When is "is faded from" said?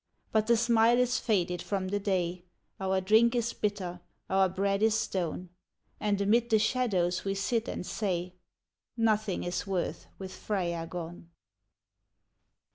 0.97-1.89